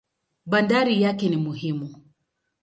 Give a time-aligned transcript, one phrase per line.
[0.45, 1.95] Bandari yake ni muhimu.